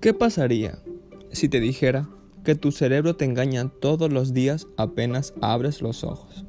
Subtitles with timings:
[0.00, 0.78] ¿Qué pasaría
[1.32, 2.08] si te dijera
[2.44, 6.44] que tu cerebro te engaña todos los días apenas abres los ojos?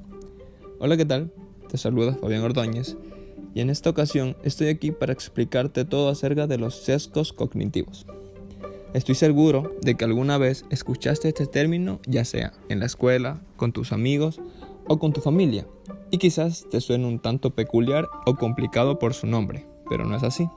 [0.78, 1.34] Hola, ¿qué tal?
[1.68, 2.96] Te saluda Fabián Ordóñez
[3.56, 8.06] y en esta ocasión estoy aquí para explicarte todo acerca de los sesgos cognitivos.
[8.94, 13.72] Estoy seguro de que alguna vez escuchaste este término ya sea en la escuela, con
[13.72, 14.40] tus amigos
[14.88, 15.66] o con tu familia
[16.12, 20.22] y quizás te suene un tanto peculiar o complicado por su nombre, pero no es
[20.22, 20.48] así,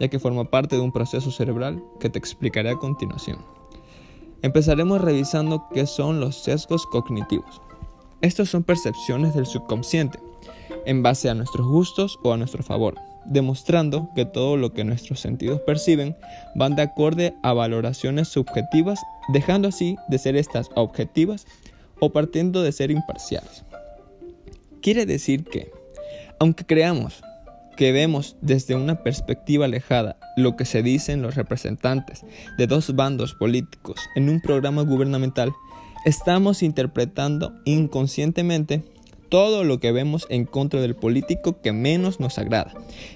[0.00, 3.38] ya que forma parte de un proceso cerebral que te explicaré a continuación.
[4.42, 7.62] Empezaremos revisando qué son los sesgos cognitivos.
[8.20, 10.18] Estos son percepciones del subconsciente,
[10.86, 12.94] en base a nuestros gustos o a nuestro favor,
[13.24, 16.16] demostrando que todo lo que nuestros sentidos perciben
[16.54, 19.00] van de acorde a valoraciones subjetivas,
[19.32, 21.46] dejando así de ser estas objetivas
[22.00, 23.64] o partiendo de ser imparciales.
[24.82, 25.72] Quiere decir que,
[26.38, 27.22] aunque creamos
[27.76, 32.24] que vemos desde una perspectiva alejada lo que se dicen los representantes
[32.58, 35.52] de dos bandos políticos en un programa gubernamental,
[36.04, 38.82] estamos interpretando inconscientemente
[39.28, 42.72] todo lo que vemos en contra del político que menos nos agrada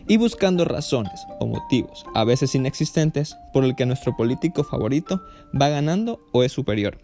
[0.08, 5.22] y buscando razones o motivos, a veces inexistentes, por el que nuestro político favorito
[5.60, 6.98] va ganando o es superior.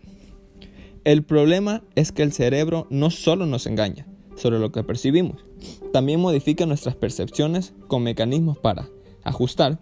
[1.04, 4.06] El problema es que el cerebro no solo nos engaña
[4.36, 5.44] sobre lo que percibimos,
[5.92, 8.88] también modifica nuestras percepciones con mecanismos para
[9.22, 9.78] ajustar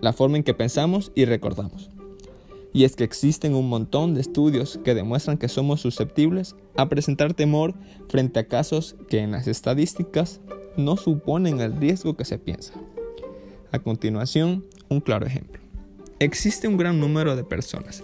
[0.00, 1.90] la forma en que pensamos y recordamos.
[2.72, 7.34] Y es que existen un montón de estudios que demuestran que somos susceptibles a presentar
[7.34, 7.74] temor
[8.08, 10.40] frente a casos que en las estadísticas
[10.76, 12.72] no suponen el riesgo que se piensa.
[13.72, 15.60] A continuación, un claro ejemplo.
[16.18, 18.02] Existe un gran número de personas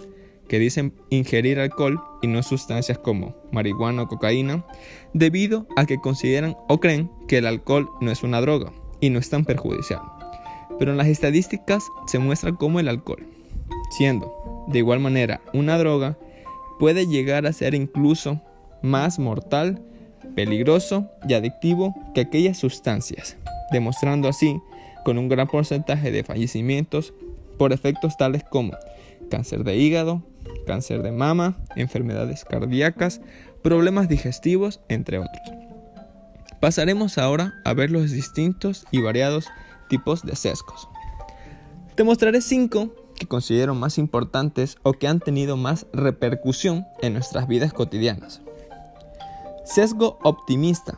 [0.49, 4.65] que dicen ingerir alcohol y no sustancias como marihuana o cocaína,
[5.13, 9.19] debido a que consideran o creen que el alcohol no es una droga y no
[9.19, 10.01] es tan perjudicial.
[10.77, 13.25] Pero en las estadísticas se muestra cómo el alcohol,
[13.91, 16.17] siendo de igual manera una droga,
[16.79, 18.41] puede llegar a ser incluso
[18.81, 19.81] más mortal,
[20.35, 23.37] peligroso y adictivo que aquellas sustancias,
[23.71, 24.59] demostrando así
[25.05, 27.13] con un gran porcentaje de fallecimientos
[27.57, 28.73] por efectos tales como
[29.29, 30.23] cáncer de hígado,
[30.65, 33.21] cáncer de mama, enfermedades cardíacas,
[33.61, 35.41] problemas digestivos, entre otros.
[36.59, 39.47] Pasaremos ahora a ver los distintos y variados
[39.87, 40.89] tipos de sesgos.
[41.95, 47.47] Te mostraré cinco que considero más importantes o que han tenido más repercusión en nuestras
[47.47, 48.41] vidas cotidianas.
[49.65, 50.97] Sesgo optimista.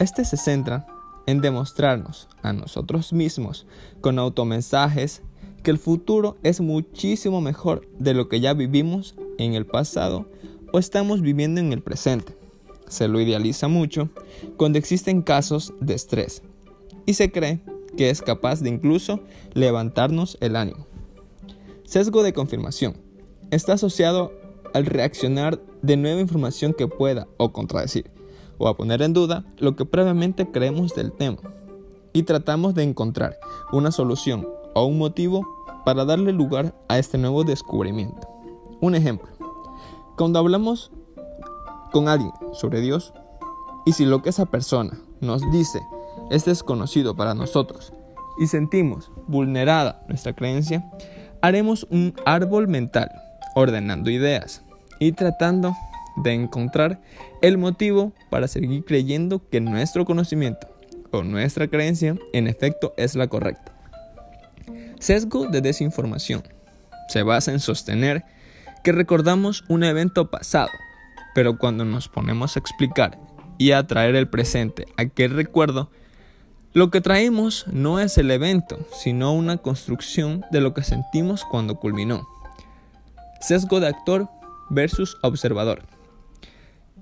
[0.00, 0.86] Este se centra
[1.26, 3.66] en demostrarnos a nosotros mismos
[4.00, 5.22] con automensajes
[5.66, 10.26] que el futuro es muchísimo mejor de lo que ya vivimos en el pasado
[10.72, 12.36] o estamos viviendo en el presente.
[12.86, 14.08] Se lo idealiza mucho
[14.56, 16.44] cuando existen casos de estrés
[17.04, 17.62] y se cree
[17.96, 19.18] que es capaz de incluso
[19.54, 20.86] levantarnos el ánimo.
[21.82, 22.96] Sesgo de confirmación.
[23.50, 24.32] Está asociado
[24.72, 28.08] al reaccionar de nueva información que pueda o contradecir
[28.58, 31.38] o a poner en duda lo que previamente creemos del tema
[32.12, 33.36] y tratamos de encontrar
[33.72, 35.55] una solución o un motivo
[35.86, 38.28] para darle lugar a este nuevo descubrimiento.
[38.80, 39.28] Un ejemplo,
[40.16, 40.90] cuando hablamos
[41.92, 43.14] con alguien sobre Dios
[43.84, 45.80] y si lo que esa persona nos dice
[46.28, 47.92] es desconocido para nosotros
[48.36, 50.90] y sentimos vulnerada nuestra creencia,
[51.40, 53.08] haremos un árbol mental
[53.54, 54.64] ordenando ideas
[54.98, 55.72] y tratando
[56.16, 57.00] de encontrar
[57.42, 60.66] el motivo para seguir creyendo que nuestro conocimiento
[61.12, 63.75] o nuestra creencia en efecto es la correcta.
[64.98, 66.42] Sesgo de desinformación.
[67.08, 68.24] Se basa en sostener
[68.82, 70.70] que recordamos un evento pasado,
[71.34, 73.18] pero cuando nos ponemos a explicar
[73.58, 75.90] y a traer el presente a aquel recuerdo,
[76.72, 81.76] lo que traemos no es el evento, sino una construcción de lo que sentimos cuando
[81.76, 82.26] culminó.
[83.40, 84.28] Sesgo de actor
[84.70, 85.82] versus observador.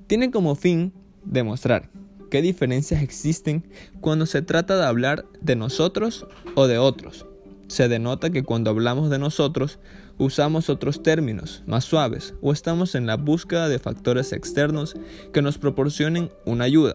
[0.07, 0.93] Tiene como fin
[1.25, 1.91] demostrar
[2.31, 3.65] qué diferencias existen
[4.01, 7.27] cuando se trata de hablar de nosotros o de otros
[7.69, 9.79] se denota que cuando hablamos de nosotros
[10.19, 14.95] usamos otros términos más suaves o estamos en la búsqueda de factores externos
[15.33, 16.95] que nos proporcionen una ayuda.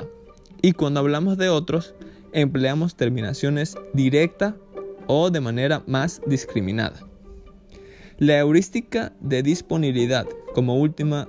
[0.62, 1.96] Y cuando hablamos de otros,
[2.34, 4.56] empleamos terminaciones directa
[5.08, 7.00] o de manera más discriminada.
[8.18, 11.28] La heurística de disponibilidad como última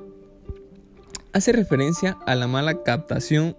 [1.33, 3.57] hace referencia a la mala captación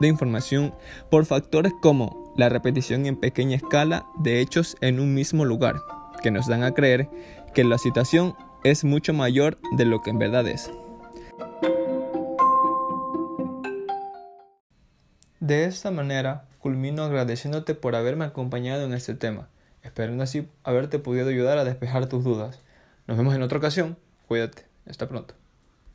[0.00, 0.74] de información
[1.10, 5.76] por factores como la repetición en pequeña escala de hechos en un mismo lugar,
[6.22, 7.08] que nos dan a creer
[7.54, 8.34] que la situación
[8.64, 10.70] es mucho mayor de lo que en verdad es.
[15.40, 19.48] De esta manera, culmino agradeciéndote por haberme acompañado en este tema.
[19.82, 22.58] esperando así haberte podido ayudar a despejar tus dudas.
[23.06, 23.98] Nos vemos en otra ocasión.
[24.26, 24.64] Cuídate.
[24.86, 25.34] Hasta pronto.